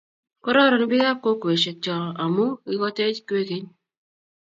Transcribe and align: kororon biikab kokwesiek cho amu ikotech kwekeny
kororon 0.43 0.83
biikab 0.91 1.17
kokwesiek 1.23 1.77
cho 1.83 1.95
amu 2.23 2.45
ikotech 2.73 3.19
kwekeny 3.27 3.67